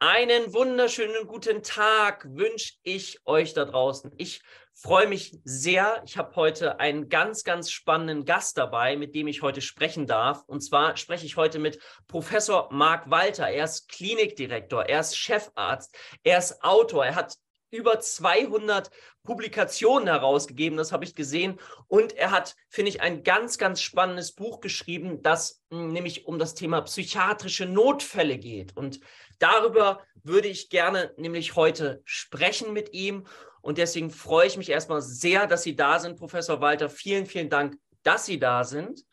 [0.00, 4.12] Einen wunderschönen guten Tag wünsche ich euch da draußen.
[4.16, 4.42] Ich
[4.72, 6.04] freue mich sehr.
[6.06, 10.44] Ich habe heute einen ganz, ganz spannenden Gast dabei, mit dem ich heute sprechen darf.
[10.46, 13.48] Und zwar spreche ich heute mit Professor Marc Walter.
[13.48, 17.34] Er ist Klinikdirektor, er ist Chefarzt, er ist Autor, er hat
[17.70, 18.90] über 200
[19.24, 21.58] Publikationen herausgegeben, das habe ich gesehen.
[21.86, 26.38] Und er hat, finde ich, ein ganz, ganz spannendes Buch geschrieben, das hm, nämlich um
[26.38, 28.76] das Thema psychiatrische Notfälle geht.
[28.76, 29.00] Und
[29.38, 33.26] darüber würde ich gerne nämlich heute sprechen mit ihm.
[33.60, 36.88] Und deswegen freue ich mich erstmal sehr, dass Sie da sind, Professor Walter.
[36.88, 39.04] Vielen, vielen Dank, dass Sie da sind.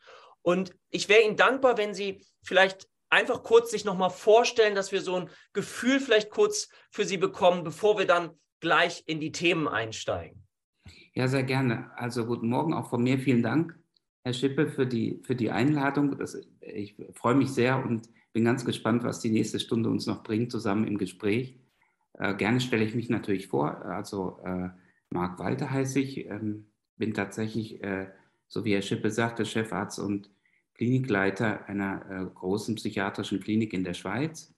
[0.42, 5.00] Und ich wäre Ihnen dankbar, wenn Sie vielleicht einfach kurz sich nochmal vorstellen, dass wir
[5.00, 9.68] so ein Gefühl vielleicht kurz für Sie bekommen, bevor wir dann gleich in die Themen
[9.68, 10.46] einsteigen.
[11.14, 11.90] Ja, sehr gerne.
[11.96, 13.18] Also guten Morgen auch von mir.
[13.18, 13.78] Vielen Dank,
[14.26, 16.18] Herr Schippe, für die, für die Einladung.
[16.18, 20.24] Das, ich freue mich sehr und bin ganz gespannt, was die nächste Stunde uns noch
[20.24, 21.60] bringt, zusammen im Gespräch.
[22.14, 23.84] Äh, gerne stelle ich mich natürlich vor.
[23.84, 24.70] Also äh,
[25.10, 28.08] Marc Walter heiße ich, ähm, bin tatsächlich, äh,
[28.48, 30.28] so wie Herr Schippe sagte, Chefarzt und
[30.74, 34.52] Klinikleiter einer äh, großen psychiatrischen Klinik in der Schweiz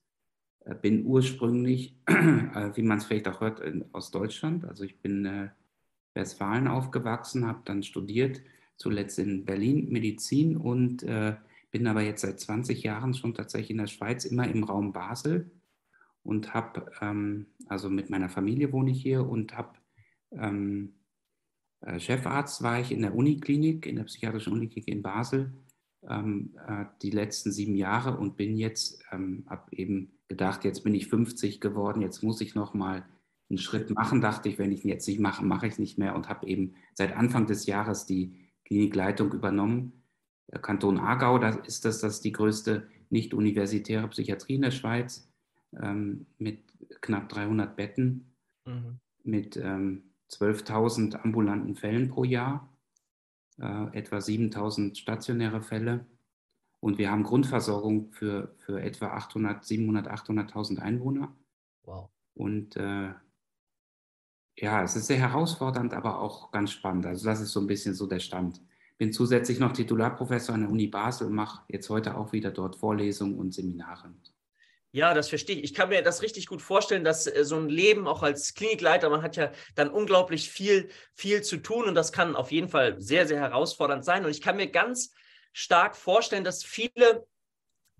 [0.65, 3.61] äh, bin ursprünglich, äh, wie man es vielleicht auch hört,
[3.93, 4.65] aus Deutschland.
[4.65, 5.51] Also ich bin äh,
[6.15, 8.41] Westfalen aufgewachsen, habe dann studiert,
[8.79, 11.05] zuletzt in Berlin Medizin und
[11.71, 15.51] bin aber jetzt seit 20 Jahren schon tatsächlich in der Schweiz, immer im Raum Basel
[16.23, 19.79] und habe, ähm, also mit meiner Familie wohne ich hier und habe
[20.33, 20.95] ähm,
[21.99, 25.53] Chefarzt war ich in der Uniklinik, in der psychiatrischen Uniklinik in Basel
[26.07, 30.95] ähm, äh, die letzten sieben Jahre und bin jetzt, ähm, habe eben gedacht, jetzt bin
[30.95, 33.05] ich 50 geworden, jetzt muss ich noch mal
[33.51, 35.99] einen Schritt machen, dachte ich, wenn ich ihn jetzt nicht mache, mache ich es nicht
[35.99, 38.35] mehr und habe eben seit Anfang des Jahres die
[38.69, 40.05] Klinikleitung übernommen.
[40.63, 45.29] Kanton Aargau, da ist das, das die größte nicht-universitäre Psychiatrie in der Schweiz
[45.81, 46.61] ähm, mit
[47.01, 48.33] knapp 300 Betten,
[48.67, 49.01] mhm.
[49.25, 52.69] mit ähm, 12.000 ambulanten Fällen pro Jahr
[53.59, 56.07] äh, etwa 7000 stationäre Fälle.
[56.81, 61.35] Und wir haben Grundversorgung für, für etwa 800, 700, 800.000 Einwohner.
[61.85, 62.11] Wow.
[62.35, 63.13] Und äh,
[64.61, 67.07] ja, es ist sehr herausfordernd, aber auch ganz spannend.
[67.07, 68.61] Also das ist so ein bisschen so der Stand.
[68.97, 72.75] Bin zusätzlich noch Titularprofessor an der Uni Basel und mache jetzt heute auch wieder dort
[72.77, 74.13] Vorlesungen und Seminare.
[74.91, 75.65] Ja, das verstehe ich.
[75.65, 79.11] Ich kann mir das richtig gut vorstellen, dass äh, so ein Leben auch als Klinikleiter,
[79.11, 83.01] man hat ja dann unglaublich viel, viel zu tun und das kann auf jeden Fall
[83.01, 84.25] sehr, sehr herausfordernd sein.
[84.25, 85.13] Und ich kann mir ganz
[85.53, 87.27] stark vorstellen, dass viele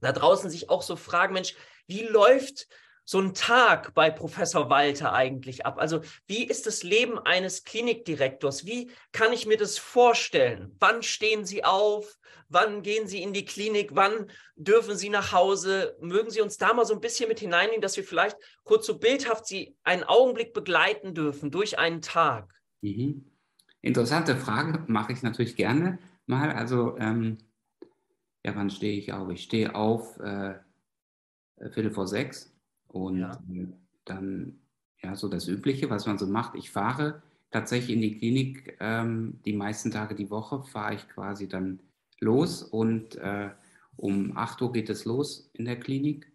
[0.01, 1.55] da draußen sich auch so fragen, Mensch,
[1.87, 2.69] wie läuft
[3.09, 5.79] so ein Tag bei Professor Walter eigentlich ab?
[5.79, 8.67] Also wie ist das Leben eines Klinikdirektors?
[8.67, 10.77] Wie kann ich mir das vorstellen?
[10.79, 12.19] Wann stehen Sie auf?
[12.51, 13.93] Wann gehen Sie in die Klinik?
[13.95, 15.97] Wann dürfen Sie nach Hause?
[16.03, 18.99] Mögen Sie uns da mal so ein bisschen mit hineinnehmen, dass wir vielleicht kurz so
[18.99, 22.53] bildhaft Sie einen Augenblick begleiten dürfen durch einen Tag?
[22.83, 23.25] Mhm.
[23.81, 26.53] Interessante Frage, mache ich natürlich gerne mal.
[26.53, 27.39] Also ähm,
[28.45, 29.31] ja, wann stehe ich auf?
[29.31, 30.57] Ich stehe auf äh,
[31.71, 32.55] Viertel vor sechs
[32.89, 33.39] und ja.
[34.05, 34.59] dann,
[35.03, 36.55] ja, so das Übliche, was man so macht.
[36.55, 41.49] Ich fahre tatsächlich in die Klinik, ähm, die meisten Tage die Woche fahre ich quasi
[41.49, 41.81] dann
[42.21, 43.51] los und äh,
[43.97, 46.33] um 8 Uhr geht es los in der Klinik.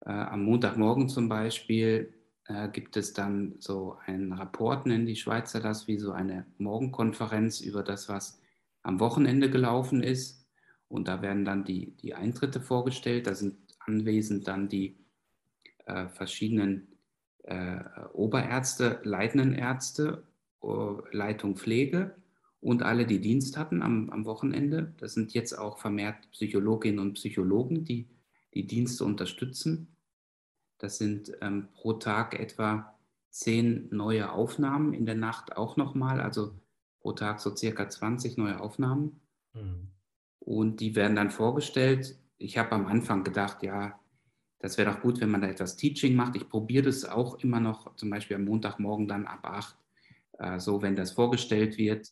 [0.00, 2.14] Äh, am Montagmorgen zum Beispiel
[2.46, 7.60] äh, gibt es dann so einen Rapport, nennen die Schweizer das, wie so eine Morgenkonferenz
[7.60, 8.40] über das, was
[8.82, 10.46] am Wochenende gelaufen ist.
[10.88, 13.28] Und da werden dann die, die Eintritte vorgestellt.
[13.28, 14.98] Da sind anwesend dann die
[15.90, 16.88] äh, verschiedenen
[17.44, 17.80] äh,
[18.12, 20.24] Oberärzte, leitenden Ärzte,
[20.62, 20.66] äh,
[21.12, 22.14] Leitung Pflege
[22.60, 24.94] und alle, die Dienst hatten am, am Wochenende.
[24.98, 28.08] Das sind jetzt auch vermehrt Psychologinnen und Psychologen, die
[28.54, 29.96] die Dienste unterstützen.
[30.78, 32.94] Das sind ähm, pro Tag etwa
[33.30, 36.54] zehn neue Aufnahmen, in der Nacht auch nochmal, also
[37.00, 39.20] pro Tag so circa 20 neue Aufnahmen.
[39.54, 39.88] Mhm.
[40.40, 42.18] Und die werden dann vorgestellt.
[42.38, 43.98] Ich habe am Anfang gedacht, ja,
[44.60, 46.36] das wäre doch gut, wenn man da etwas Teaching macht.
[46.36, 49.76] Ich probiere das auch immer noch, zum Beispiel am Montagmorgen dann ab 8,
[50.38, 52.08] äh, so wenn das vorgestellt wird,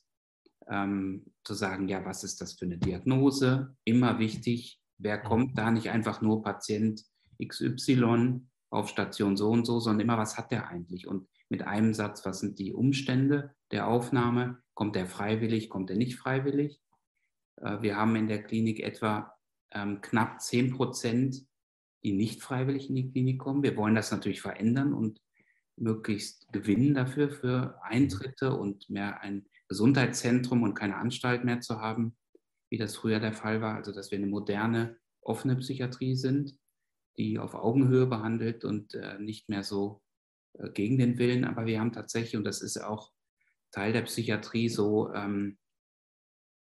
[0.67, 3.77] ähm, zu sagen, ja, was ist das für eine Diagnose?
[3.85, 7.05] Immer wichtig, wer kommt da nicht einfach nur Patient
[7.43, 8.41] XY
[8.71, 11.07] auf Station so und so, sondern immer, was hat der eigentlich?
[11.07, 14.63] Und mit einem Satz, was sind die Umstände der Aufnahme?
[14.75, 16.81] Kommt der freiwillig, kommt er nicht freiwillig?
[17.57, 19.35] Äh, wir haben in der Klinik etwa
[19.71, 21.48] ähm, knapp 10 Prozent
[22.05, 23.63] die nicht freiwillig in die Klinik kommen.
[23.63, 25.21] Wir wollen das natürlich verändern und
[25.77, 32.17] möglichst gewinnen dafür, für Eintritte und mehr ein Gesundheitszentrum und keine Anstalt mehr zu haben,
[32.71, 33.77] wie das früher der Fall war.
[33.77, 36.59] Also, dass wir eine moderne, offene Psychiatrie sind,
[37.17, 40.03] die auf Augenhöhe behandelt und äh, nicht mehr so
[40.55, 41.45] äh, gegen den Willen.
[41.45, 43.13] Aber wir haben tatsächlich, und das ist auch
[43.73, 45.59] Teil der Psychiatrie, so ähm,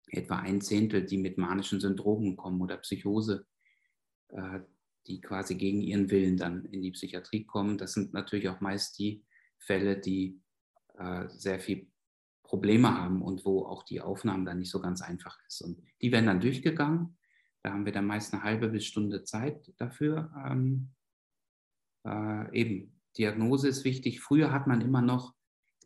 [0.09, 3.47] etwa ein Zehntel, die mit manischen Syndromen kommen oder Psychose,
[4.29, 4.61] äh,
[5.07, 7.79] die quasi gegen ihren Willen dann in die Psychiatrie kommen.
[7.79, 9.25] Das sind natürlich auch meist die
[9.59, 10.41] Fälle, die
[10.99, 11.91] äh, sehr viel
[12.43, 15.63] Probleme haben und wo auch die Aufnahme dann nicht so ganz einfach ist.
[15.63, 17.17] Und die werden dann durchgegangen.
[17.63, 20.31] Da haben wir dann meist eine halbe bis Stunde Zeit dafür.
[20.47, 20.91] Ähm,
[22.07, 24.21] äh, eben, Diagnose ist wichtig.
[24.21, 25.35] Früher hat man immer noch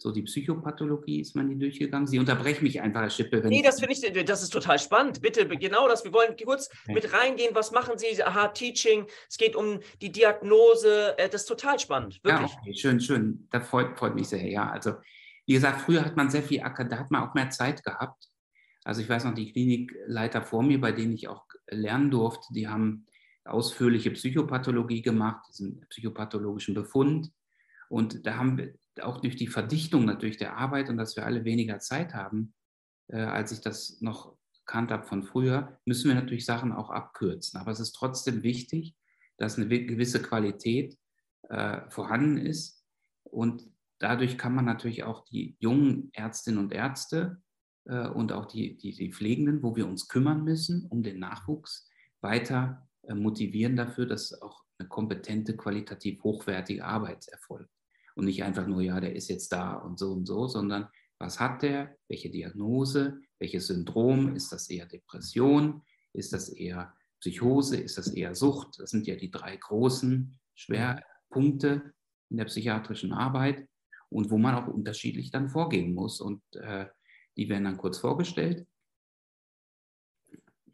[0.00, 2.06] so die Psychopathologie, ist man die durchgegangen.
[2.06, 3.42] Sie unterbrechen mich einfach, Herr Schippe.
[3.46, 5.20] nee, das finde ich, das ist total spannend.
[5.20, 6.04] Bitte, genau das.
[6.04, 6.94] Wir wollen kurz okay.
[6.94, 7.54] mit reingehen.
[7.54, 8.22] Was machen Sie?
[8.22, 9.06] Aha, Teaching.
[9.28, 11.18] Es geht um die Diagnose.
[11.18, 12.18] Äh, das ist total spannend.
[12.24, 12.50] Wirklich.
[12.50, 12.74] Ja, okay.
[12.74, 13.46] schön, schön.
[13.50, 14.48] Das freut, freut mich sehr.
[14.48, 14.94] Ja, also
[15.44, 18.30] wie gesagt, früher hat man sehr viel, da hat man auch mehr Zeit gehabt.
[18.84, 22.68] Also ich weiß noch, die Klinikleiter vor mir, bei denen ich auch lernen durfte, die
[22.68, 23.04] haben
[23.44, 27.30] ausführliche Psychopathologie gemacht, diesen psychopathologischen Befund.
[27.90, 31.44] Und da haben wir auch durch die Verdichtung natürlich der Arbeit und dass wir alle
[31.44, 32.54] weniger Zeit haben,
[33.08, 34.36] äh, als ich das noch
[34.66, 37.60] kannt habe von früher, müssen wir natürlich Sachen auch abkürzen.
[37.60, 38.94] Aber es ist trotzdem wichtig,
[39.36, 40.96] dass eine gewisse Qualität
[41.48, 42.84] äh, vorhanden ist.
[43.24, 43.68] Und
[43.98, 47.42] dadurch kann man natürlich auch die jungen Ärztinnen und Ärzte
[47.86, 51.88] äh, und auch die, die, die, Pflegenden, wo wir uns kümmern müssen um den Nachwuchs,
[52.20, 57.70] weiter äh, motivieren dafür, dass auch eine kompetente, qualitativ hochwertige Arbeit erfolgt.
[58.14, 61.38] Und nicht einfach nur, ja, der ist jetzt da und so und so, sondern was
[61.38, 67.98] hat der, welche Diagnose, welches Syndrom, ist das eher Depression, ist das eher Psychose, ist
[67.98, 68.78] das eher Sucht?
[68.78, 71.92] Das sind ja die drei großen Schwerpunkte
[72.30, 73.68] in der psychiatrischen Arbeit
[74.08, 76.20] und wo man auch unterschiedlich dann vorgehen muss.
[76.20, 76.86] Und äh,
[77.36, 78.66] die werden dann kurz vorgestellt.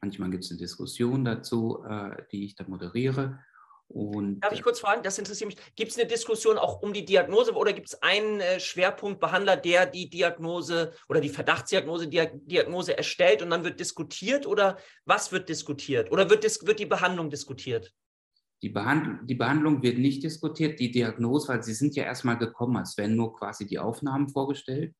[0.00, 3.40] Manchmal gibt es eine Diskussion dazu, äh, die ich dann moderiere.
[3.88, 7.04] Und, Darf ich kurz fragen, das interessiert mich, gibt es eine Diskussion auch um die
[7.04, 13.42] Diagnose oder gibt es einen äh, Schwerpunktbehandler, der die Diagnose oder die Verdachtsdiagnose Diagnose erstellt
[13.42, 16.10] und dann wird diskutiert oder was wird diskutiert?
[16.10, 17.92] Oder wird, wird die Behandlung diskutiert?
[18.62, 22.76] Die, Behand die Behandlung wird nicht diskutiert, die Diagnose, weil sie sind ja erstmal gekommen,
[22.76, 24.94] als werden nur quasi die Aufnahmen vorgestellt.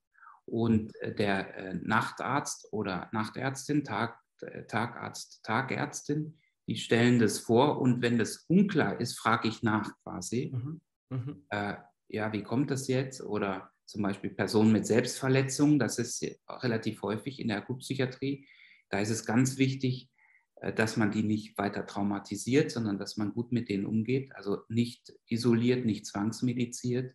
[0.44, 7.80] Und äh, der äh, Nachtarzt oder Nachtärztin, Tag, äh, Tagarzt, Tagärztin, die stellen das vor
[7.80, 10.52] und wenn das unklar ist, frage ich nach quasi.
[10.54, 10.80] Mhm.
[11.10, 11.46] Mhm.
[11.50, 11.74] Äh,
[12.08, 13.20] ja, wie kommt das jetzt?
[13.22, 18.46] Oder zum Beispiel Personen mit Selbstverletzungen, das ist relativ häufig in der Akutpsychiatrie.
[18.90, 20.10] Da ist es ganz wichtig,
[20.56, 24.58] äh, dass man die nicht weiter traumatisiert, sondern dass man gut mit denen umgeht, also
[24.68, 27.14] nicht isoliert, nicht zwangsmediziert.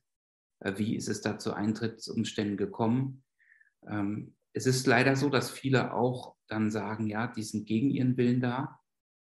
[0.59, 3.23] Äh, wie ist es da zu Eintrittsumständen gekommen?
[3.87, 8.17] Ähm, es ist leider so, dass viele auch dann sagen, ja, die sind gegen ihren
[8.17, 8.80] Willen da.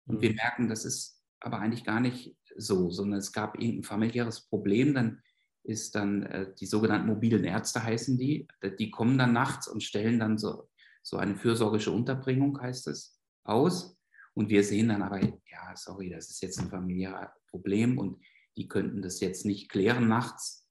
[0.06, 0.36] Und wir mhm.
[0.36, 5.22] merken, das ist aber eigentlich gar nicht so, sondern es gab irgendein familiäres Problem, dann
[5.63, 8.48] ist dann äh, die sogenannten mobilen Ärzte heißen die,
[8.80, 10.69] die kommen dann nachts und stellen dann so,
[11.02, 13.98] so eine fürsorgische Unterbringung, heißt es, aus.
[14.34, 18.24] Und wir sehen dann aber, ja, sorry, das ist jetzt ein familiäres Problem und
[18.58, 20.68] die könnten das jetzt nicht klären nachts.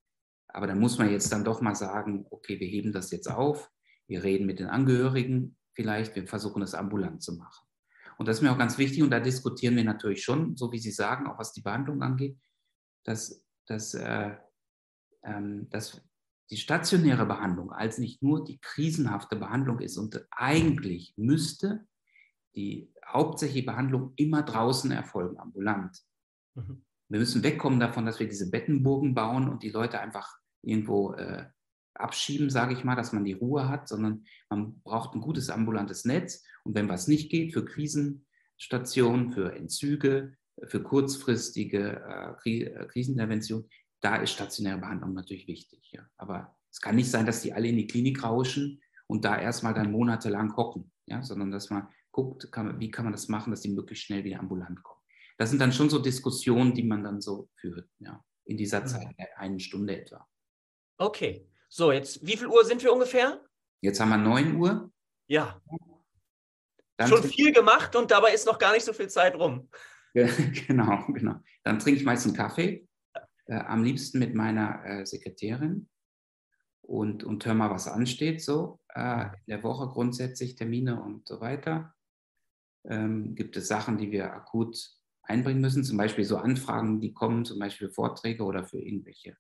[0.48, 3.70] Aber da muss man jetzt dann doch mal sagen, okay, wir heben das jetzt auf,
[4.06, 7.66] wir reden mit den Angehörigen vielleicht, wir versuchen das ambulant zu machen.
[8.18, 10.78] Und das ist mir auch ganz wichtig und da diskutieren wir natürlich schon, so wie
[10.78, 12.38] Sie sagen, auch was die Behandlung angeht,
[13.04, 14.36] dass, dass, äh,
[15.22, 16.00] ähm, dass
[16.50, 21.86] die stationäre Behandlung als nicht nur die krisenhafte Behandlung ist und eigentlich müsste
[22.54, 25.98] die hauptsächliche Behandlung immer draußen erfolgen, ambulant.
[26.54, 26.84] Mhm.
[27.08, 31.46] Wir müssen wegkommen davon, dass wir diese Bettenburgen bauen und die Leute einfach irgendwo äh,
[31.94, 36.04] abschieben, sage ich mal, dass man die Ruhe hat, sondern man braucht ein gutes ambulantes
[36.04, 36.44] Netz.
[36.64, 43.68] Und wenn was nicht geht, für Krisenstationen, für Entzüge, für kurzfristige äh, äh Krisenintervention,
[44.00, 45.90] da ist stationäre Behandlung natürlich wichtig.
[45.92, 46.06] Ja.
[46.16, 49.74] Aber es kann nicht sein, dass die alle in die Klinik rauschen und da erstmal
[49.74, 53.60] dann monatelang hocken, ja, sondern dass man guckt, kann, wie kann man das machen, dass
[53.60, 55.00] die möglichst schnell wieder ambulant kommen.
[55.38, 58.86] Das sind dann schon so Diskussionen, die man dann so führt, ja, in dieser mhm.
[58.86, 60.26] Zeit, eine Stunde etwa.
[60.98, 63.40] Okay, so jetzt, wie viel Uhr sind wir ungefähr?
[63.80, 64.92] Jetzt haben wir 9 Uhr.
[65.26, 65.60] Ja.
[67.10, 69.68] Dann schon viel gemacht und dabei ist noch gar nicht so viel Zeit rum.
[70.14, 71.36] genau, genau.
[71.62, 72.86] Dann trinke ich meist einen Kaffee,
[73.46, 75.88] äh, am liebsten mit meiner äh, Sekretärin
[76.82, 81.40] und, und höre mal, was ansteht, so äh, in der Woche grundsätzlich, Termine und so
[81.40, 81.94] weiter
[82.84, 84.76] ähm, gibt es Sachen, die wir akut
[85.22, 89.36] einbringen müssen, zum Beispiel so Anfragen, die kommen, zum Beispiel für Vorträge oder für irgendwelche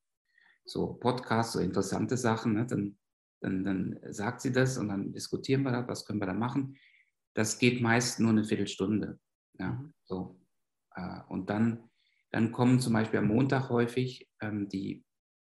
[0.64, 2.66] so Podcasts, so interessante Sachen, ne?
[2.66, 2.96] dann,
[3.40, 6.76] dann, dann sagt sie das und dann diskutieren wir das, was können wir da machen.
[7.34, 9.18] Das geht meist nur eine Viertelstunde.
[9.58, 10.40] Ja, so.
[10.94, 11.90] Äh, und dann
[12.30, 15.04] Dann kommen zum Beispiel am Montag häufig ähm, die,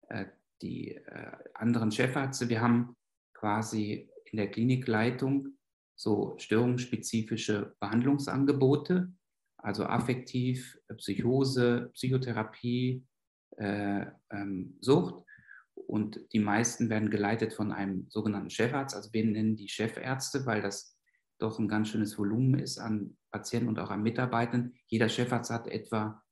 [0.08, 0.26] äh,
[0.62, 2.48] die äh, anderen Chefarzte.
[2.48, 2.94] Wir haben
[3.34, 5.58] quasi in der Klinikleitung
[5.96, 9.12] so störungsspezifische Behandlungsangebote,
[9.56, 13.04] also affektiv, Psychose, Psychotherapie,
[13.56, 15.24] äh, ähm, Sucht.
[15.74, 18.94] Und die meisten werden geleitet von einem sogenannten Chefarzt.
[18.94, 20.95] Also wir nennen die Chefärzte, weil das
[21.38, 24.72] doch ein ganz schönes Volumen ist an Patienten und auch an Mitarbeitern.
[24.86, 26.22] Jeder Chefarzt hat etwa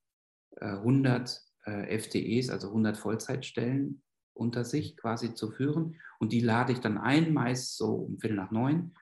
[0.61, 6.00] 100 äh, FTEs, also 100 Vollzeitstellen unter sich quasi zu führen.
[6.18, 8.94] Und die lade ich dann ein, meist so um Viertel nach neun.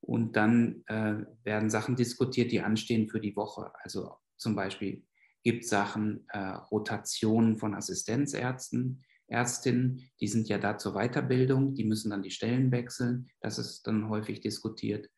[0.00, 3.72] Und dann äh, werden Sachen diskutiert, die anstehen für die Woche.
[3.82, 5.04] Also zum Beispiel
[5.42, 11.84] gibt es Sachen, äh, Rotationen von Assistenzärzten, Ärztinnen, die sind ja da zur Weiterbildung, die
[11.84, 13.28] müssen dann die Stellen wechseln.
[13.40, 15.10] Das ist dann häufig diskutiert.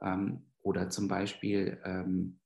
[0.00, 2.40] Ähm, oder zum Beispiel ähm,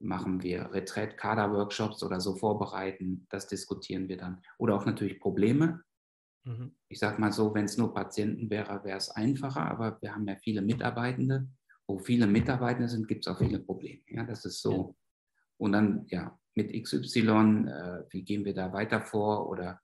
[0.00, 3.26] machen wir Retreat-Kader-Workshops oder so vorbereiten.
[3.30, 4.42] Das diskutieren wir dann.
[4.58, 5.82] Oder auch natürlich Probleme.
[6.44, 6.74] Mhm.
[6.88, 10.26] Ich sage mal so, wenn es nur Patienten wäre, wäre es einfacher, aber wir haben
[10.26, 11.48] ja viele Mitarbeitende.
[11.86, 14.00] Wo viele Mitarbeitende sind, gibt es auch viele Probleme.
[14.08, 14.72] Ja, das ist so.
[14.72, 14.94] Ja.
[15.58, 19.80] Und dann, ja, mit XY, äh, wie gehen wir da weiter vor oder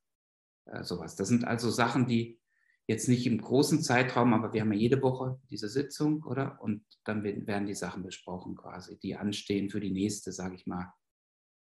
[0.66, 1.16] äh, sowas.
[1.16, 2.40] Das sind also Sachen, die
[2.87, 6.59] jetzt nicht im großen Zeitraum, aber wir haben ja jede Woche diese Sitzung, oder?
[6.61, 10.93] Und dann werden die Sachen besprochen quasi, die anstehen für die nächste, sage ich mal,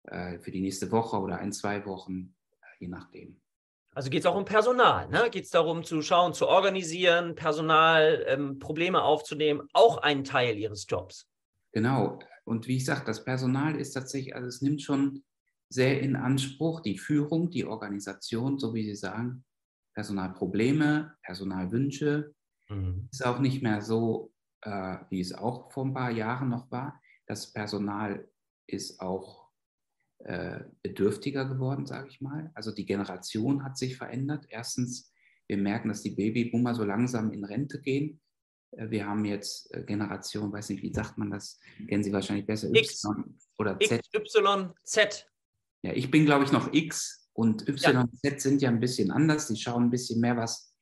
[0.05, 3.39] äh, für die nächste Woche oder ein, zwei Wochen, äh, je nachdem.
[3.95, 5.29] Also geht es auch um Personal, ne?
[5.29, 10.87] Geht es darum zu schauen, zu organisieren, Personal, ähm, Probleme aufzunehmen, auch ein Teil Ihres
[10.89, 11.29] Jobs.
[11.73, 12.17] Genau.
[12.43, 15.23] Und wie ich sage, das Personal ist tatsächlich, also es nimmt schon
[15.69, 19.45] sehr in Anspruch die Führung, die Organisation, so wie Sie sagen,
[19.93, 22.33] Personalprobleme, Personalwünsche.
[22.69, 23.07] Mhm.
[23.11, 27.01] Ist auch nicht mehr so, äh, wie es auch vor ein paar Jahren noch war.
[27.27, 28.27] Das Personal
[28.67, 29.49] ist auch
[30.19, 32.51] äh, bedürftiger geworden, sage ich mal.
[32.53, 34.45] Also die Generation hat sich verändert.
[34.49, 35.11] Erstens,
[35.47, 38.21] wir merken, dass die Babyboomer so langsam in Rente gehen.
[38.71, 41.59] Äh, wir haben jetzt äh, Generation, weiß nicht, wie sagt man das?
[41.87, 42.69] Kennen Sie wahrscheinlich besser.
[42.73, 44.01] X y oder Z.
[44.13, 45.29] X, Y, Z.
[45.81, 49.11] Ja, ich bin, glaube ich, noch X und Y und Z sind ja ein bisschen
[49.11, 49.47] anders.
[49.47, 50.73] Die schauen ein bisschen mehr was,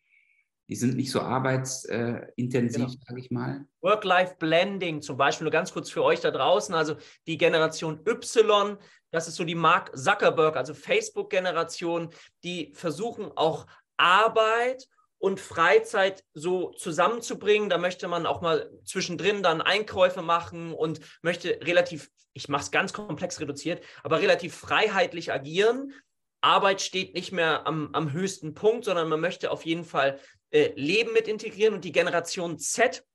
[0.67, 3.03] die sind nicht so arbeitsintensiv, genau.
[3.07, 3.65] sage ich mal.
[3.81, 6.73] Work-Life-Blending zum Beispiel, nur ganz kurz für euch da draußen.
[6.73, 6.95] Also
[7.27, 8.77] die Generation Y,
[9.11, 12.09] das ist so die Mark Zuckerberg, also Facebook-Generation,
[12.43, 13.67] die versuchen auch
[13.97, 17.69] Arbeit und Freizeit so zusammenzubringen.
[17.69, 22.71] Da möchte man auch mal zwischendrin dann Einkäufe machen und möchte relativ, ich mache es
[22.71, 25.93] ganz komplex reduziert, aber relativ freiheitlich agieren.
[26.41, 30.19] Arbeit steht nicht mehr am, am höchsten Punkt, sondern man möchte auf jeden Fall
[30.49, 31.75] äh, Leben mit integrieren.
[31.75, 33.05] Und die Generation Z,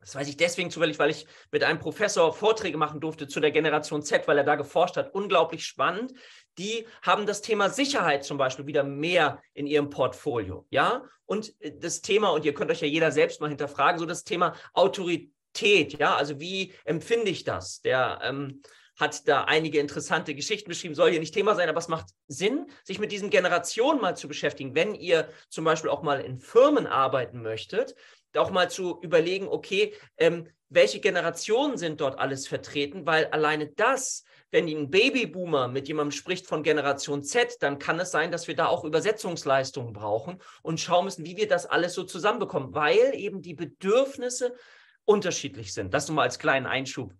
[0.00, 3.50] das weiß ich deswegen zufällig, weil ich mit einem Professor Vorträge machen durfte zu der
[3.50, 5.14] Generation Z, weil er da geforscht hat.
[5.14, 6.12] Unglaublich spannend.
[6.58, 10.66] Die haben das Thema Sicherheit zum Beispiel wieder mehr in ihrem Portfolio.
[10.70, 14.06] Ja, und äh, das Thema, und ihr könnt euch ja jeder selbst mal hinterfragen, so
[14.06, 15.98] das Thema Autorität.
[15.98, 17.80] Ja, also wie empfinde ich das?
[17.80, 18.62] Der, ähm,
[18.96, 22.66] hat da einige interessante Geschichten beschrieben, soll hier nicht Thema sein, aber es macht Sinn,
[22.84, 24.74] sich mit diesen Generationen mal zu beschäftigen.
[24.74, 27.94] Wenn ihr zum Beispiel auch mal in Firmen arbeiten möchtet,
[28.36, 34.24] auch mal zu überlegen, okay, ähm, welche Generationen sind dort alles vertreten, weil alleine das,
[34.50, 38.56] wenn ein Babyboomer mit jemandem spricht von Generation Z, dann kann es sein, dass wir
[38.56, 43.40] da auch Übersetzungsleistungen brauchen und schauen müssen, wie wir das alles so zusammenbekommen, weil eben
[43.40, 44.54] die Bedürfnisse
[45.04, 45.94] unterschiedlich sind.
[45.94, 47.14] Das nur mal als kleinen Einschub.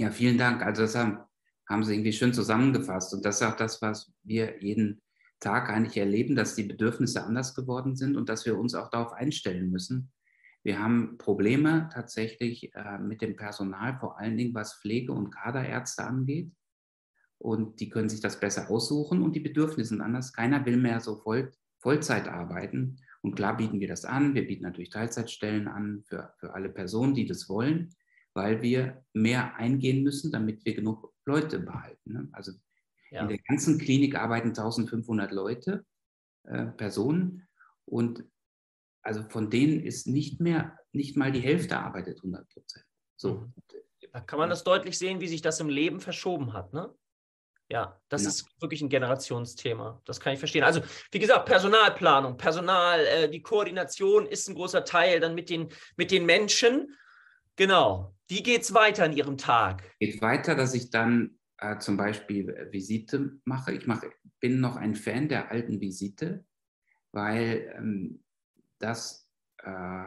[0.00, 0.62] Ja, vielen Dank.
[0.62, 1.18] Also das haben,
[1.68, 3.12] haben Sie irgendwie schön zusammengefasst.
[3.12, 5.02] Und das ist auch das, was wir jeden
[5.40, 9.12] Tag eigentlich erleben, dass die Bedürfnisse anders geworden sind und dass wir uns auch darauf
[9.12, 10.10] einstellen müssen,
[10.62, 16.04] wir haben Probleme tatsächlich äh, mit dem Personal, vor allen Dingen was Pflege- und Kaderärzte
[16.04, 16.50] angeht.
[17.36, 20.32] Und die können sich das besser aussuchen und die Bedürfnisse sind anders.
[20.32, 22.96] Keiner will mehr so voll, Vollzeit arbeiten.
[23.20, 24.34] Und klar bieten wir das an.
[24.34, 27.90] Wir bieten natürlich Teilzeitstellen an für, für alle Personen, die das wollen,
[28.34, 32.12] weil wir mehr eingehen müssen, damit wir genug Leute behalten.
[32.12, 32.28] Ne?
[32.32, 32.52] Also
[33.10, 33.22] ja.
[33.22, 35.84] in der ganzen Klinik arbeiten 1500 Leute,
[36.44, 37.48] äh, Personen.
[37.84, 38.24] Und
[39.02, 42.84] also von denen ist nicht mehr, nicht mal die Hälfte arbeitet 100 Prozent.
[43.16, 43.34] So.
[43.34, 43.54] Mhm.
[44.12, 46.92] Da kann man das deutlich sehen, wie sich das im Leben verschoben hat, ne?
[47.68, 48.30] Ja, das ja.
[48.30, 50.02] ist wirklich ein Generationsthema.
[50.04, 50.64] Das kann ich verstehen.
[50.64, 50.82] Also,
[51.12, 56.10] wie gesagt, Personalplanung, Personal, äh, die Koordination ist ein großer Teil dann mit den, mit
[56.10, 56.96] den Menschen.
[57.60, 58.16] Genau.
[58.26, 59.82] Wie geht es weiter in Ihrem Tag?
[59.98, 63.74] Geht weiter, dass ich dann äh, zum Beispiel Visite mache.
[63.74, 66.46] Ich mache, bin noch ein Fan der alten Visite,
[67.12, 68.24] weil ähm,
[68.78, 70.04] das äh,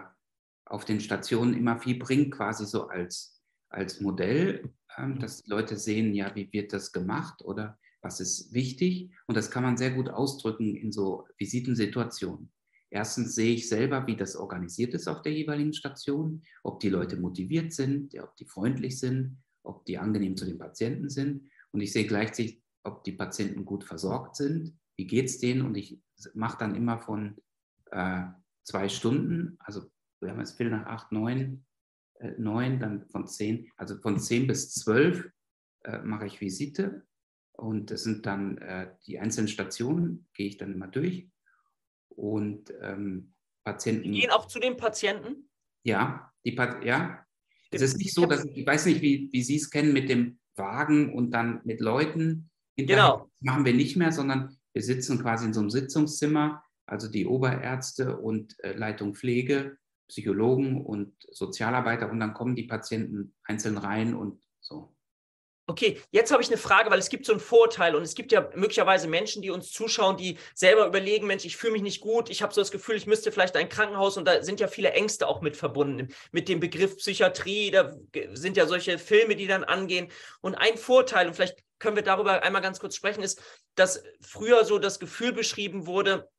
[0.65, 5.19] auf den Stationen immer viel bringt, quasi so als, als Modell, ähm, mhm.
[5.19, 9.61] dass Leute sehen, ja, wie wird das gemacht oder was ist wichtig und das kann
[9.61, 12.51] man sehr gut ausdrücken in so Visitensituationen.
[12.93, 17.17] Erstens sehe ich selber, wie das organisiert ist auf der jeweiligen Station, ob die Leute
[17.17, 21.49] motiviert sind, ob die freundlich sind, ob die angenehm zu den Patienten sind.
[21.71, 25.63] Und ich sehe gleichzeitig, ob die Patienten gut versorgt sind, wie geht es denen.
[25.63, 25.99] Und ich
[26.35, 27.35] mache dann immer von
[27.89, 28.25] äh,
[28.63, 29.89] zwei Stunden, also
[30.21, 31.65] wir haben jetzt Viertel nach acht, neun,
[32.19, 35.27] äh, neun, dann von zehn, also von zehn bis zwölf
[35.83, 37.07] äh, mache ich Visite.
[37.53, 41.32] Und das sind dann äh, die einzelnen Stationen, gehe ich dann immer durch.
[42.15, 44.11] Und ähm, Patienten.
[44.11, 45.49] Die gehen auch zu den Patienten?
[45.83, 47.25] Ja, die ja.
[47.71, 50.09] Es ist nicht so, dass ich, ich weiß nicht, wie, wie Sie es kennen mit
[50.09, 52.51] dem Wagen und dann mit Leuten.
[52.75, 53.29] Genau.
[53.39, 57.25] Das machen wir nicht mehr, sondern wir sitzen quasi in so einem Sitzungszimmer, also die
[57.25, 59.77] Oberärzte und äh, Leitung Pflege,
[60.07, 64.95] Psychologen und Sozialarbeiter und dann kommen die Patienten einzeln rein und so.
[65.65, 68.33] Okay, jetzt habe ich eine Frage, weil es gibt so einen Vorteil und es gibt
[68.33, 72.29] ja möglicherweise Menschen, die uns zuschauen, die selber überlegen, Mensch, ich fühle mich nicht gut,
[72.29, 74.91] ich habe so das Gefühl, ich müsste vielleicht ein Krankenhaus und da sind ja viele
[74.91, 76.13] Ängste auch mit verbunden.
[76.33, 77.93] Mit dem Begriff Psychiatrie, da
[78.33, 80.09] sind ja solche Filme, die dann angehen.
[80.41, 83.41] Und ein Vorteil, und vielleicht können wir darüber einmal ganz kurz sprechen, ist,
[83.75, 86.29] dass früher so das Gefühl beschrieben wurde,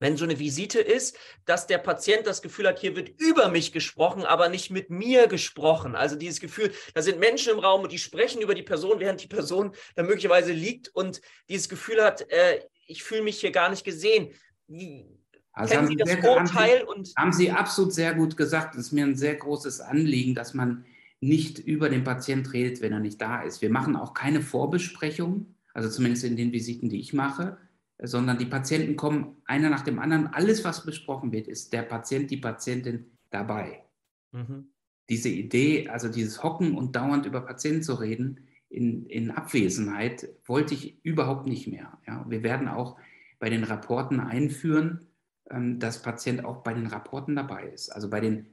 [0.00, 3.70] wenn so eine Visite ist, dass der Patient das Gefühl hat, hier wird über mich
[3.70, 5.94] gesprochen, aber nicht mit mir gesprochen.
[5.94, 9.22] Also dieses Gefühl, da sind Menschen im Raum und die sprechen über die Person, während
[9.22, 13.70] die Person da möglicherweise liegt und dieses Gefühl hat, äh, ich fühle mich hier gar
[13.70, 14.32] nicht gesehen.
[14.66, 15.06] Wie,
[15.52, 16.86] also kennen Sie das sehr, Vorteil?
[16.86, 18.74] Haben Sie, haben Sie absolut sehr gut gesagt.
[18.74, 20.86] Es ist mir ein sehr großes Anliegen, dass man
[21.20, 23.60] nicht über den Patient redet, wenn er nicht da ist.
[23.60, 27.58] Wir machen auch keine Vorbesprechung, also zumindest in den Visiten, die ich mache
[28.02, 30.28] sondern die Patienten kommen einer nach dem anderen.
[30.28, 33.84] Alles, was besprochen wird, ist der Patient, die Patientin dabei.
[34.32, 34.70] Mhm.
[35.08, 40.74] Diese Idee, also dieses Hocken und dauernd über Patienten zu reden, in, in Abwesenheit, wollte
[40.74, 41.98] ich überhaupt nicht mehr.
[42.06, 42.96] Ja, wir werden auch
[43.40, 45.06] bei den Rapporten einführen,
[45.50, 47.90] ähm, dass Patient auch bei den Rapporten dabei ist.
[47.90, 48.46] Also bei den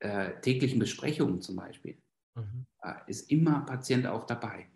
[0.00, 1.96] äh, täglichen Besprechungen zum Beispiel
[2.34, 2.66] mhm.
[2.82, 4.66] äh, ist immer Patient auch dabei.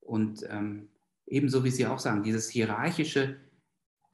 [0.00, 0.90] Und ähm,
[1.26, 3.40] ebenso wie Sie auch sagen, dieses hierarchische,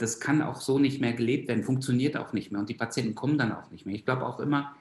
[0.00, 3.14] das kann auch so nicht mehr gelebt werden, funktioniert auch nicht mehr und die Patienten
[3.14, 3.94] kommen dann auch nicht mehr.
[3.94, 4.74] Ich glaube auch immer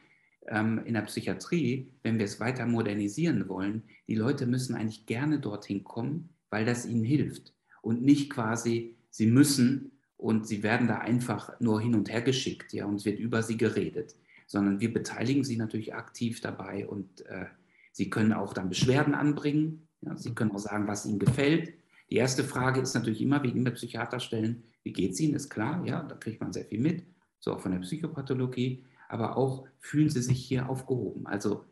[0.48, 5.40] ähm, in der Psychiatrie, wenn wir es weiter modernisieren wollen, die Leute müssen eigentlich gerne
[5.40, 11.00] dorthin kommen, weil das ihnen hilft und nicht quasi, sie müssen und sie werden da
[11.00, 14.16] einfach nur hin und her geschickt, ja, und es wird über sie geredet,
[14.48, 17.46] sondern wir beteiligen sie natürlich aktiv dabei und äh,
[17.92, 21.74] sie können auch dann Beschwerden anbringen, ja, sie können auch sagen, was ihnen gefällt.
[22.10, 25.36] Die erste Frage ist natürlich immer, wie immer Psychiater stellen, wie geht es Ihnen?
[25.36, 27.04] Ist klar, ja, da kriegt man sehr viel mit,
[27.40, 31.28] so auch von der Psychopathologie, aber auch fühlen Sie sich hier aufgehoben.
[31.28, 31.66] Also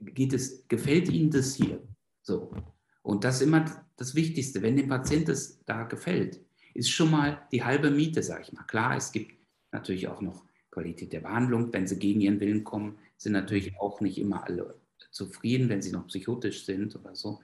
[0.00, 1.82] geht es, gefällt Ihnen das hier?
[2.22, 2.54] So.
[3.02, 3.64] Und das ist immer
[3.96, 4.62] das Wichtigste.
[4.62, 6.40] Wenn dem Patienten das da gefällt,
[6.74, 8.62] ist schon mal die halbe Miete, sage ich mal.
[8.64, 9.32] Klar, es gibt
[9.72, 11.72] natürlich auch noch Qualität der Behandlung.
[11.72, 14.74] Wenn sie gegen ihren Willen kommen, sind natürlich auch nicht immer alle
[15.10, 17.40] zufrieden, wenn sie noch psychotisch sind oder so.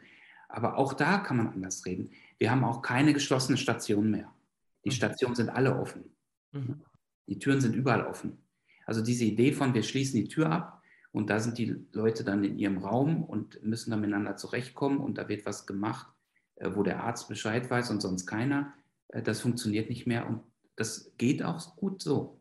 [0.48, 2.10] Aber auch da kann man anders reden.
[2.38, 4.32] Wir haben auch keine geschlossene Station mehr.
[4.84, 4.94] Die mhm.
[4.94, 6.04] Stationen sind alle offen.
[6.52, 6.82] Mhm.
[7.26, 8.38] Die Türen sind überall offen.
[8.86, 12.42] Also diese Idee von, wir schließen die Tür ab und da sind die Leute dann
[12.44, 16.06] in ihrem Raum und müssen dann miteinander zurechtkommen und da wird was gemacht,
[16.56, 18.72] äh, wo der Arzt Bescheid weiß und sonst keiner,
[19.08, 20.42] äh, das funktioniert nicht mehr und
[20.76, 22.40] das geht auch gut so.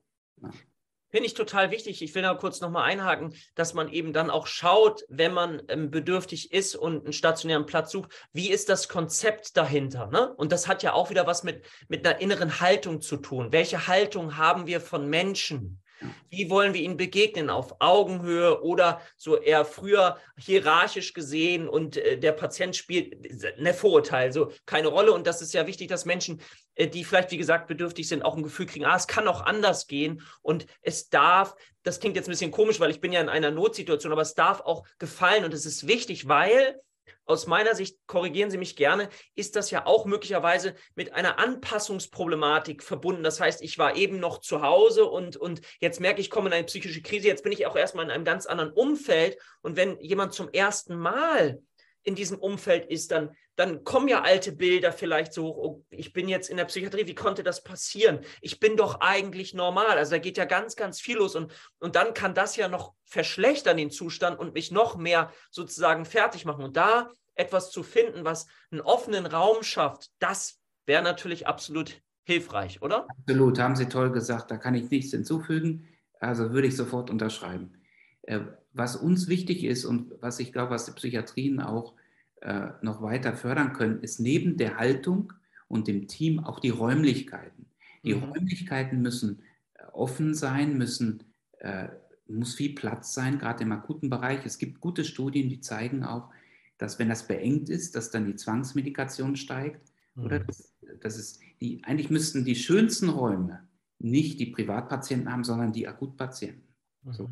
[1.17, 2.03] Finde ich total wichtig.
[2.03, 5.89] Ich will da kurz nochmal einhaken, dass man eben dann auch schaut, wenn man ähm,
[5.89, 10.11] bedürftig ist und einen stationären Platz sucht, wie ist das Konzept dahinter?
[10.11, 10.31] Ne?
[10.35, 13.51] Und das hat ja auch wieder was mit, mit einer inneren Haltung zu tun.
[13.51, 15.81] Welche Haltung haben wir von Menschen?
[16.29, 17.49] Wie wollen wir ihnen begegnen?
[17.49, 23.73] Auf Augenhöhe oder so eher früher hierarchisch gesehen und äh, der Patient spielt ein ne,
[23.73, 25.13] Vorurteil, so keine Rolle.
[25.13, 26.43] Und das ist ja wichtig, dass Menschen, äh,
[26.85, 29.87] die vielleicht, wie gesagt, bedürftig sind, auch ein Gefühl kriegen, ah, es kann auch anders
[29.87, 33.29] gehen und es darf, das klingt jetzt ein bisschen komisch, weil ich bin ja in
[33.29, 36.79] einer Notsituation, aber es darf auch gefallen und es ist wichtig, weil
[37.25, 42.81] aus meiner Sicht, korrigieren Sie mich gerne, ist das ja auch möglicherweise mit einer Anpassungsproblematik
[42.81, 43.23] verbunden.
[43.23, 46.47] Das heißt, ich war eben noch zu Hause und, und jetzt merke ich, ich komme
[46.47, 49.37] in eine psychische Krise, jetzt bin ich auch erstmal in einem ganz anderen Umfeld.
[49.61, 51.59] Und wenn jemand zum ersten Mal
[52.07, 56.29] in diesem Umfeld ist, dann, dann kommen ja alte Bilder vielleicht so, oh, ich bin
[56.29, 58.21] jetzt in der Psychiatrie, wie konnte das passieren?
[58.39, 59.97] Ich bin doch eigentlich normal.
[59.97, 62.93] Also da geht ja ganz, ganz viel los und, und dann kann das ja noch
[63.03, 66.63] verschlechtern den Zustand und mich noch mehr sozusagen fertig machen.
[66.63, 72.81] Und da etwas zu finden, was einen offenen Raum schafft, das wäre natürlich absolut hilfreich,
[72.81, 73.05] oder?
[73.19, 75.89] Absolut, haben Sie toll gesagt, da kann ich nichts hinzufügen.
[76.21, 77.73] Also würde ich sofort unterschreiben.
[78.27, 78.41] Äh,
[78.73, 81.95] was uns wichtig ist und was ich glaube, was die Psychiatrien auch
[82.41, 85.33] äh, noch weiter fördern können, ist neben der Haltung
[85.67, 87.65] und dem Team auch die Räumlichkeiten.
[88.03, 88.23] Die mhm.
[88.23, 89.41] Räumlichkeiten müssen
[89.73, 91.23] äh, offen sein, müssen,
[91.59, 91.87] äh,
[92.27, 94.45] muss viel Platz sein, gerade im akuten Bereich.
[94.45, 96.29] Es gibt gute Studien, die zeigen auch,
[96.77, 99.91] dass wenn das beengt ist, dass dann die Zwangsmedikation steigt.
[100.15, 100.23] Mhm.
[100.25, 103.67] Oder das, das ist die, eigentlich müssten die schönsten Räume
[103.99, 106.67] nicht die Privatpatienten haben, sondern die Akutpatienten.
[107.03, 107.13] Mhm.
[107.13, 107.29] So.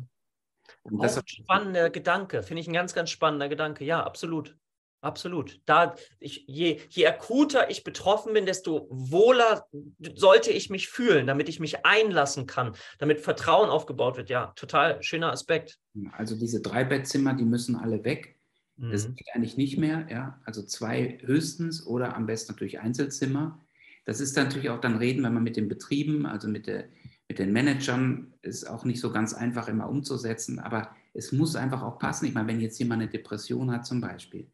[0.82, 3.84] Und das ist ein spannender Gedanke, finde ich ein ganz, ganz spannender Gedanke.
[3.84, 4.56] Ja, absolut.
[5.02, 5.60] Absolut.
[5.66, 9.66] Da ich, je, je akuter ich betroffen bin, desto wohler
[10.14, 14.30] sollte ich mich fühlen, damit ich mich einlassen kann, damit Vertrauen aufgebaut wird.
[14.30, 15.78] Ja, total schöner Aspekt.
[16.12, 18.36] Also diese Dreibettzimmer, die müssen alle weg.
[18.76, 18.90] Mhm.
[18.90, 20.06] Das geht eigentlich nicht mehr.
[20.10, 23.64] Ja, also zwei höchstens oder am besten natürlich Einzelzimmer.
[24.06, 26.88] Das ist natürlich auch dann reden, wenn man mit den Betrieben, also mit, der,
[27.28, 30.58] mit den Managern, ist auch nicht so ganz einfach immer umzusetzen.
[30.58, 32.26] Aber es muss einfach auch passen.
[32.26, 34.50] Ich meine, wenn jetzt jemand eine Depression hat zum Beispiel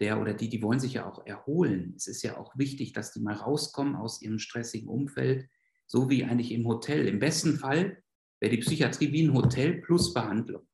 [0.00, 1.94] der oder die, die wollen sich ja auch erholen.
[1.96, 5.48] Es ist ja auch wichtig, dass die mal rauskommen aus ihrem stressigen Umfeld,
[5.86, 7.08] so wie eigentlich im Hotel.
[7.08, 8.02] Im besten Fall
[8.40, 10.66] wäre die Psychiatrie wie ein Hotel plus Behandlung.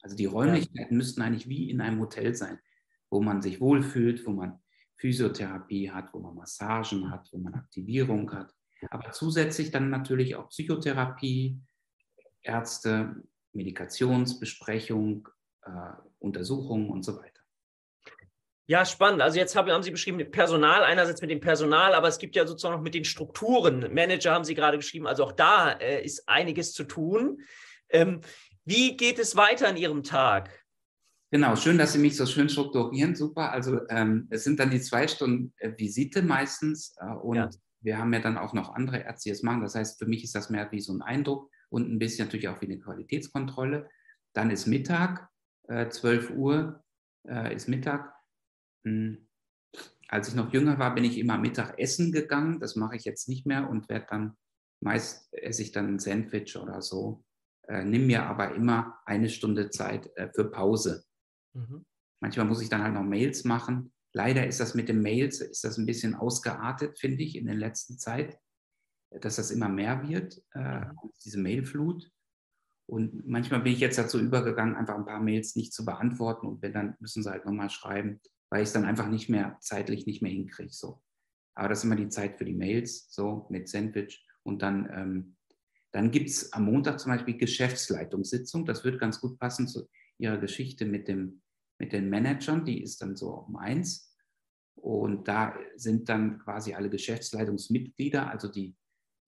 [0.00, 2.58] Also die Räumlichkeiten müssten eigentlich wie in einem Hotel sein,
[3.10, 4.60] wo man sich wohlfühlt, wo man
[4.96, 8.54] Physiotherapie hat, wo man Massagen hat, wo man Aktivierung hat.
[8.90, 11.60] Aber zusätzlich dann natürlich auch Psychotherapie,
[12.42, 15.28] Ärzte, Medikationsbesprechung,
[15.62, 15.70] äh,
[16.18, 17.38] Untersuchungen und so weiter.
[18.66, 19.22] Ja, spannend.
[19.22, 22.46] Also jetzt haben, haben Sie beschrieben, Personal, einerseits mit dem Personal, aber es gibt ja
[22.46, 23.92] sozusagen noch mit den Strukturen.
[23.94, 27.40] Manager haben Sie gerade geschrieben, also auch da äh, ist einiges zu tun.
[27.88, 28.20] Ähm,
[28.66, 30.50] wie geht es weiter in Ihrem Tag?
[31.30, 33.14] Genau, schön, dass Sie mich so schön strukturieren.
[33.14, 33.52] Super.
[33.52, 37.48] Also ähm, es sind dann die zwei Stunden äh, Visite meistens äh, und ja.
[37.88, 39.62] Wir haben ja dann auch noch andere Ärzte, die es machen.
[39.62, 42.48] Das heißt, für mich ist das mehr wie so ein Eindruck und ein bisschen natürlich
[42.48, 43.88] auch wie eine Qualitätskontrolle.
[44.34, 45.30] Dann ist Mittag,
[45.68, 46.84] äh, 12 Uhr
[47.26, 48.14] äh, ist Mittag
[48.84, 49.26] hm.
[50.08, 52.60] Als ich noch jünger war, bin ich immer Mittag essen gegangen.
[52.60, 54.36] Das mache ich jetzt nicht mehr und werde dann
[54.80, 57.24] meist esse ich dann ein Sandwich oder so.
[57.66, 61.04] Äh, nimm mir aber immer eine Stunde Zeit äh, für Pause.
[61.54, 61.84] Mhm.
[62.20, 63.92] Manchmal muss ich dann halt noch Mails machen.
[64.18, 67.54] Leider ist das mit den Mails ist das ein bisschen ausgeartet, finde ich, in der
[67.54, 68.36] letzten Zeit,
[69.12, 71.12] dass das immer mehr wird, äh, mhm.
[71.24, 72.10] diese Mailflut.
[72.86, 76.62] Und manchmal bin ich jetzt dazu übergegangen, einfach ein paar Mails nicht zu beantworten und
[76.62, 80.04] wenn dann müssen sie halt nochmal schreiben, weil ich es dann einfach nicht mehr zeitlich
[80.04, 80.72] nicht mehr hinkriege.
[80.72, 81.00] So.
[81.54, 84.26] Aber das ist immer die Zeit für die Mails, so mit Sandwich.
[84.42, 85.36] Und dann, ähm,
[85.92, 88.66] dann gibt es am Montag zum Beispiel Geschäftsleitungssitzung.
[88.66, 91.40] Das wird ganz gut passen zu Ihrer Geschichte mit, dem,
[91.78, 92.64] mit den Managern.
[92.64, 94.07] Die ist dann so um eins.
[94.82, 98.76] Und da sind dann quasi alle Geschäftsleitungsmitglieder, also die,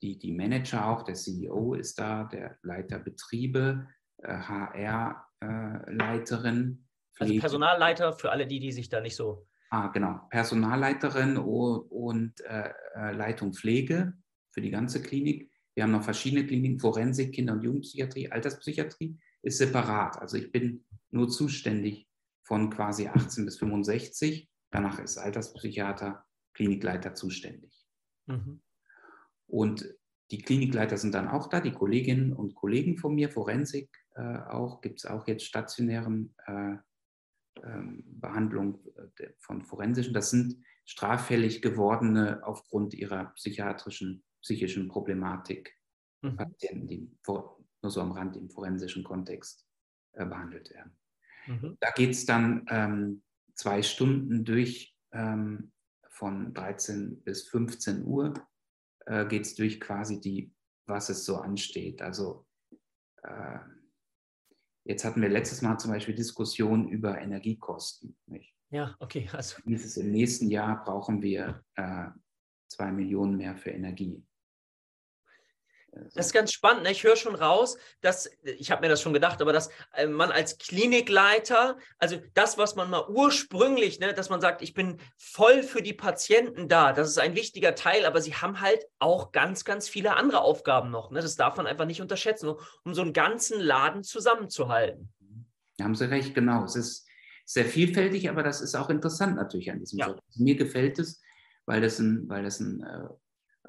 [0.03, 3.87] die, die Manager auch, der CEO ist da, der Leiter Betriebe,
[4.19, 6.87] äh, HR-Leiterin,
[7.19, 9.47] also Personalleiter für alle die, die sich da nicht so.
[9.71, 10.21] Ah, genau.
[10.31, 14.15] Personalleiterin und äh, äh, Leitung Pflege
[14.51, 15.51] für die ganze Klinik.
[15.75, 20.21] Wir haben noch verschiedene Kliniken, Forensik, Kinder- und Jugendpsychiatrie, Alterspsychiatrie ist separat.
[20.21, 22.09] Also ich bin nur zuständig
[22.43, 24.50] von quasi 18 bis 65.
[24.71, 27.73] Danach ist Alterspsychiater, Klinikleiter zuständig.
[28.27, 28.63] Mhm.
[29.47, 29.95] Und
[30.31, 34.81] die Klinikleiter sind dann auch da, die Kolleginnen und Kollegen von mir, Forensik äh, auch,
[34.81, 36.77] gibt es auch jetzt stationären äh,
[37.65, 38.81] ähm, Behandlung
[39.19, 40.15] äh, von forensischen.
[40.15, 45.77] Das sind straffällig gewordene aufgrund ihrer psychiatrischen, psychischen Problematik
[46.23, 46.37] mhm.
[46.37, 49.67] Patienten, die nur so am Rand im forensischen Kontext
[50.13, 50.97] äh, behandelt werden.
[51.47, 51.77] Mhm.
[51.81, 53.23] Da geht es dann ähm,
[53.61, 55.73] zwei Stunden durch ähm,
[56.09, 58.33] von 13 bis 15 Uhr
[59.07, 60.53] äh, geht es durch quasi die,
[60.87, 62.01] was es so ansteht.
[62.01, 62.47] Also
[63.23, 63.59] äh,
[64.85, 68.17] Jetzt hatten wir letztes Mal zum Beispiel Diskussionen über Energiekosten.
[68.27, 68.55] Nicht?
[68.71, 69.29] Ja, okay.
[69.33, 69.61] Also.
[69.65, 72.07] Im nächsten Jahr brauchen wir äh,
[72.69, 74.25] zwei Millionen mehr für Energie.
[75.93, 76.85] Das ist ganz spannend.
[76.85, 76.93] Ne?
[76.93, 80.31] Ich höre schon raus, dass, ich habe mir das schon gedacht, aber dass äh, man
[80.31, 85.63] als Klinikleiter, also das, was man mal ursprünglich, ne, dass man sagt, ich bin voll
[85.63, 89.65] für die Patienten da, das ist ein wichtiger Teil, aber sie haben halt auch ganz,
[89.65, 91.11] ganz viele andere Aufgaben noch.
[91.11, 91.21] Ne?
[91.21, 95.13] Das darf man einfach nicht unterschätzen, um so einen ganzen Laden zusammenzuhalten.
[95.77, 96.65] Da haben Sie recht, genau.
[96.65, 97.09] Es ist
[97.45, 100.09] sehr vielfältig, aber das ist auch interessant natürlich an diesem ja.
[100.09, 100.21] Job.
[100.37, 101.21] Mir gefällt es,
[101.67, 102.85] weil das ein, weil das ein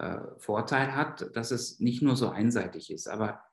[0.01, 3.07] äh, Vorteil hat, dass es nicht nur so einseitig ist.
[3.07, 3.43] Aber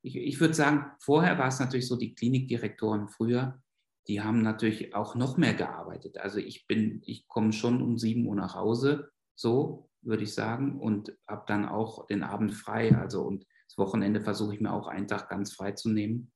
[0.00, 3.62] ich, ich würde sagen, vorher war es natürlich so, die Klinikdirektoren früher,
[4.06, 6.16] die haben natürlich auch noch mehr gearbeitet.
[6.16, 10.80] Also ich bin, ich komme schon um 7 Uhr nach Hause, so würde ich sagen,
[10.80, 12.96] und habe dann auch den Abend frei.
[12.96, 16.32] Also und das Wochenende versuche ich mir auch einen Tag ganz frei zu nehmen.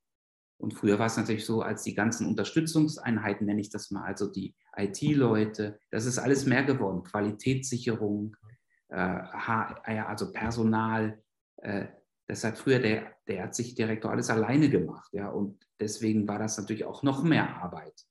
[0.59, 4.31] Und früher war es natürlich so, als die ganzen Unterstützungseinheiten, nenne ich das mal, also
[4.31, 7.03] die IT-Leute, das ist alles mehr geworden.
[7.05, 8.37] Qualitätssicherung,
[8.93, 11.23] äh, also Personal.
[11.57, 11.87] Äh,
[12.29, 15.13] das hat früher der, der Ärztliche alles alleine gemacht.
[15.13, 18.07] Ja, und deswegen war das natürlich auch noch mehr Arbeit.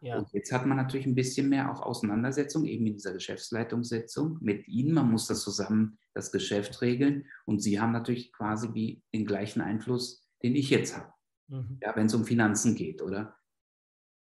[0.00, 0.18] Ja.
[0.18, 4.66] Und jetzt hat man natürlich ein bisschen mehr auch Auseinandersetzung, eben in dieser Geschäftsleitungssitzung mit
[4.66, 4.94] Ihnen.
[4.94, 7.26] Man muss das zusammen, das Geschäft regeln.
[7.44, 11.12] Und Sie haben natürlich quasi wie den gleichen Einfluss, den ich jetzt habe.
[11.48, 11.78] Mhm.
[11.80, 13.36] Ja, wenn es um Finanzen geht, oder?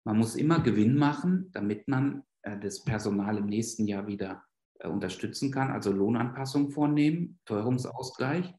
[0.04, 4.44] Man muss immer Gewinn machen, damit man äh, das Personal im nächsten Jahr wieder
[4.88, 5.70] unterstützen kann.
[5.70, 8.54] Also Lohnanpassung vornehmen, Teuerungsausgleich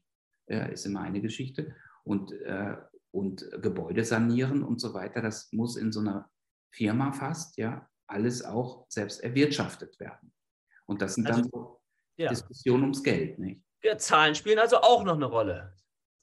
[0.46, 1.74] äh, ist immer eine Geschichte.
[2.04, 2.76] Und, äh,
[3.10, 5.22] und Gebäude sanieren und so weiter.
[5.22, 6.30] Das muss in so einer
[6.70, 10.32] Firma fast, ja, alles auch selbst erwirtschaftet werden.
[10.86, 11.80] Und das sind also, dann so
[12.16, 12.28] ja.
[12.28, 13.62] Diskussionen ums Geld, nicht?
[13.82, 15.74] Ja, Zahlen spielen also auch noch eine Rolle.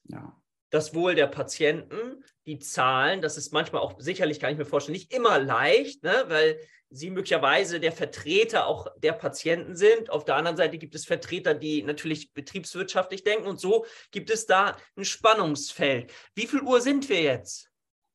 [0.04, 0.42] Ja.
[0.70, 4.94] Das Wohl der Patienten, die Zahlen, das ist manchmal auch sicherlich, kann ich mir vorstellen,
[4.94, 6.26] nicht immer leicht, ne?
[6.28, 10.10] weil sie möglicherweise der Vertreter auch der Patienten sind.
[10.10, 14.46] Auf der anderen Seite gibt es Vertreter, die natürlich betriebswirtschaftlich denken und so gibt es
[14.46, 16.12] da ein Spannungsfeld.
[16.36, 17.70] Wie viel Uhr sind wir jetzt?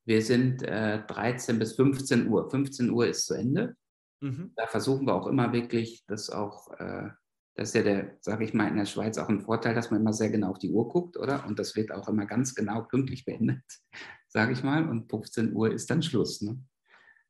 [0.04, 2.48] Wir sind äh, 13 bis 15 Uhr.
[2.48, 3.76] 15 Uhr ist zu Ende.
[4.20, 4.52] Mhm.
[4.56, 7.08] Da versuchen wir auch immer wirklich, das auch, äh,
[7.56, 10.00] das ist ja der, sage ich mal, in der Schweiz auch ein Vorteil, dass man
[10.00, 11.46] immer sehr genau auf die Uhr guckt, oder?
[11.46, 13.64] Und das wird auch immer ganz genau pünktlich beendet,
[14.28, 14.86] sage ich mal.
[14.88, 16.42] Und 15 Uhr ist dann Schluss.
[16.42, 16.62] Ne?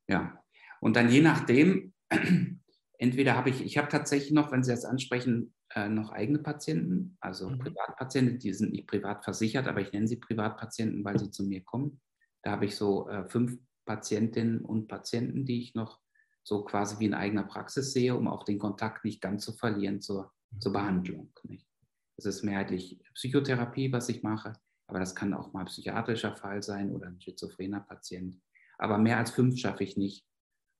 [0.07, 0.43] Ja.
[0.81, 1.93] Und dann je nachdem,
[2.99, 7.17] entweder habe ich, ich habe tatsächlich noch, wenn Sie das ansprechen, äh, noch eigene Patienten,
[7.21, 7.59] also mhm.
[7.59, 11.63] Privatpatienten, die sind nicht privat versichert, aber ich nenne sie Privatpatienten, weil sie zu mir
[11.63, 12.01] kommen.
[12.43, 15.99] Da habe ich so äh, fünf Patientinnen und Patienten, die ich noch
[16.47, 19.99] so quasi wie in eigener Praxis sehe, um auch den Kontakt nicht ganz zu verlieren
[19.99, 21.29] zur, zur Behandlung.
[21.43, 21.67] Nicht?
[22.15, 24.53] Das ist mehrheitlich Psychotherapie, was ich mache,
[24.87, 28.39] aber das kann auch mal ein psychiatrischer Fall sein oder ein schizophrener Patient.
[28.77, 30.25] Aber mehr als fünf schaffe ich nicht.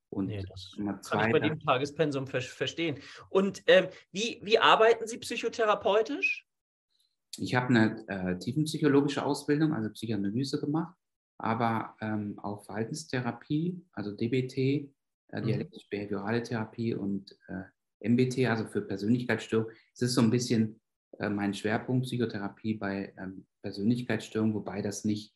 [0.09, 3.01] Und nee, das zwei, kann ich bei dem Tagespensum ver verstehen.
[3.29, 6.47] Und ähm, wie, wie arbeiten Sie psychotherapeutisch?
[7.39, 10.95] Ich habe eine äh, tiefenpsychologische Ausbildung, also Psychoanalyse gemacht
[11.37, 14.89] aber ähm, auch Verhaltenstherapie, also DBT,
[15.29, 15.45] äh, mhm.
[15.45, 19.73] dialektisch-behaviorale Therapie und äh, MBT, also für Persönlichkeitsstörungen.
[19.93, 20.79] Es ist so ein bisschen
[21.19, 25.33] äh, mein Schwerpunkt Psychotherapie bei ähm, Persönlichkeitsstörungen, wobei das nicht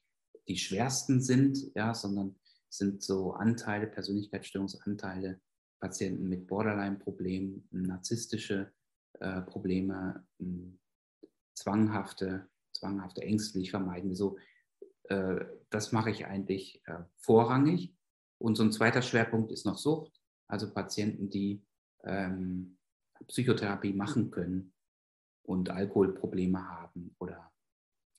[0.48, 2.36] die schwersten sind, ja, sondern
[2.70, 5.40] sind so Anteile, Persönlichkeitsstörungsanteile,
[5.80, 8.72] Patienten mit Borderline-Problemen, narzisstische
[9.20, 10.26] äh, Probleme,
[11.56, 14.38] zwanghafte, zwanghafte, ängstlich vermeidende, so
[15.12, 17.94] äh, das mache ich eigentlich äh, vorrangig.
[18.42, 21.64] Und so ein zweiter Schwerpunkt ist noch Sucht, also Patienten, die
[22.04, 22.78] ähm,
[23.28, 24.74] Psychotherapie machen können
[25.44, 27.52] und Alkoholprobleme haben oder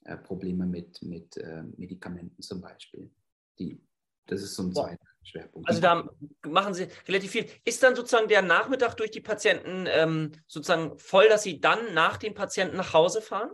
[0.05, 3.11] äh, Probleme mit, mit äh, Medikamenten zum Beispiel.
[3.59, 3.85] Die,
[4.27, 5.69] das ist so ein zweiter Schwerpunkt.
[5.69, 6.09] Also da
[6.47, 7.47] machen Sie relativ viel.
[7.65, 12.17] Ist dann sozusagen der Nachmittag durch die Patienten ähm, sozusagen voll, dass Sie dann nach
[12.17, 13.51] den Patienten nach Hause fahren?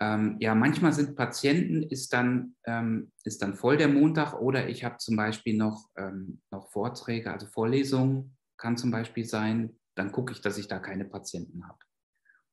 [0.00, 4.84] Ähm, ja, manchmal sind Patienten, ist dann, ähm, ist dann voll der Montag oder ich
[4.84, 10.32] habe zum Beispiel noch, ähm, noch Vorträge, also Vorlesungen kann zum Beispiel sein, dann gucke
[10.32, 11.78] ich, dass ich da keine Patienten habe.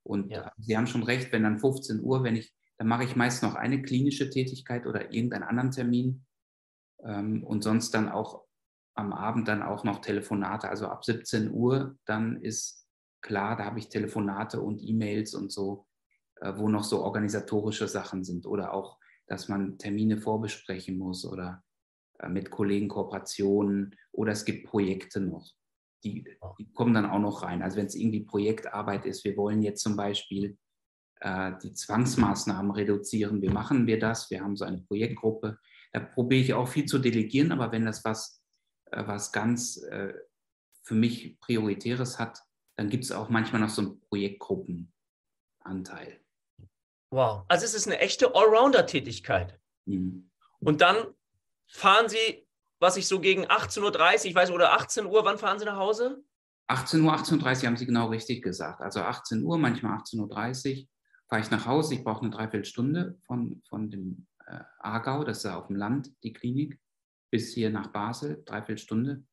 [0.03, 0.51] Und ja.
[0.57, 3.55] Sie haben schon recht, wenn dann 15 Uhr, wenn ich, dann mache ich meist noch
[3.55, 6.25] eine klinische Tätigkeit oder irgendeinen anderen Termin
[7.03, 8.45] ähm, und sonst dann auch
[8.95, 10.69] am Abend dann auch noch Telefonate.
[10.69, 12.85] Also ab 17 Uhr, dann ist
[13.21, 15.88] klar, da habe ich Telefonate und E-Mails und so äh,
[16.41, 18.97] wo noch so organisatorische Sachen sind oder auch,
[19.27, 21.63] dass man Termine vorbesprechen muss oder
[22.19, 25.51] äh, mit Kollegen Kooperationen oder es gibt Projekte noch.
[26.03, 26.25] Die,
[26.57, 27.61] die kommen dann auch noch rein.
[27.61, 30.57] Also wenn es irgendwie Projektarbeit ist, wir wollen jetzt zum Beispiel
[31.19, 34.31] äh, die Zwangsmaßnahmen reduzieren, wie machen wir das?
[34.31, 35.59] Wir haben so eine Projektgruppe.
[35.91, 38.41] Da probiere ich auch viel zu delegieren, aber wenn das was,
[38.91, 40.13] äh, was ganz äh,
[40.83, 42.41] für mich Prioritäres hat,
[42.77, 46.21] dann gibt es auch manchmal noch so einen Projektgruppenanteil.
[47.11, 47.45] Wow.
[47.47, 49.59] Also es ist eine echte Allrounder-Tätigkeit.
[49.85, 50.29] Mhm.
[50.59, 50.97] Und dann
[51.67, 52.45] fahren Sie,
[52.79, 55.77] was ich so gegen 18.30 Uhr, ich weiß, oder 18 Uhr, wann fahren Sie nach
[55.77, 56.23] Hause?
[56.67, 58.81] 18 Uhr, 18.30 Uhr haben Sie genau richtig gesagt.
[58.81, 60.87] Also 18 Uhr, manchmal 18.30 Uhr
[61.27, 61.95] fahre ich nach Hause.
[61.95, 66.11] Ich brauche eine Dreiviertelstunde von, von dem äh, Aargau, das ist ja auf dem Land,
[66.23, 66.79] die Klinik,
[67.31, 69.23] bis hier nach Basel, Dreiviertelstunde.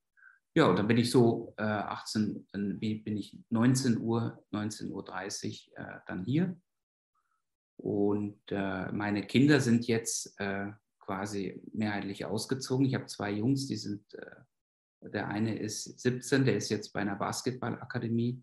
[0.54, 5.78] Ja, und dann bin ich so äh, 18, dann bin ich 19 Uhr, 19.30 Uhr
[5.78, 6.58] äh, dann hier
[7.76, 12.86] und äh, meine Kinder sind jetzt äh, quasi mehrheitlich ausgezogen.
[12.86, 17.00] Ich habe zwei Jungs, die sind, äh, der eine ist 17, der ist jetzt bei
[17.00, 18.42] einer Basketballakademie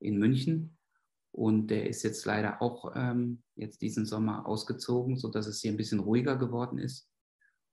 [0.00, 0.76] in München.
[1.34, 5.78] Und der ist jetzt leider auch ähm, jetzt diesen Sommer ausgezogen, sodass es hier ein
[5.78, 7.08] bisschen ruhiger geworden ist.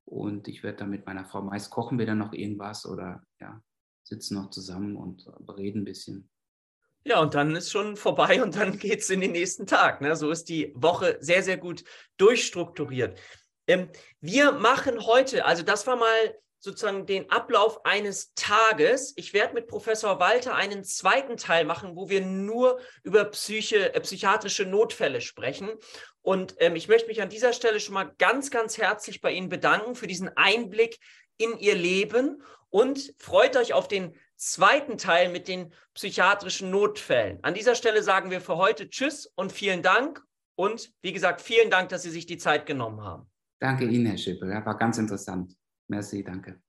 [0.05, 3.61] Und ich werde dann mit meiner Frau meist kochen wir dann noch irgendwas oder ja,
[4.03, 6.29] sitzen noch zusammen und reden ein bisschen.
[7.03, 10.01] Ja, und dann ist schon vorbei und dann geht es in den nächsten Tag.
[10.01, 10.15] Ne?
[10.15, 11.83] So ist die Woche sehr, sehr gut
[12.17, 13.19] durchstrukturiert.
[13.67, 19.13] Ähm, wir machen heute, also das war mal sozusagen den Ablauf eines Tages.
[19.15, 23.99] Ich werde mit Professor Walter einen zweiten Teil machen, wo wir nur über Psyche, äh,
[24.01, 25.69] psychiatrische Notfälle sprechen.
[26.21, 29.49] Und ähm, ich möchte mich an dieser Stelle schon mal ganz, ganz herzlich bei Ihnen
[29.49, 30.99] bedanken für diesen Einblick
[31.37, 37.39] in Ihr Leben und freut euch auf den zweiten Teil mit den psychiatrischen Notfällen.
[37.43, 40.23] An dieser Stelle sagen wir für heute Tschüss und vielen Dank.
[40.55, 43.29] Und wie gesagt, vielen Dank, dass Sie sich die Zeit genommen haben.
[43.59, 44.49] Danke Ihnen, Herr Schippel.
[44.49, 45.55] War ganz interessant.
[45.87, 46.61] Merci, danke.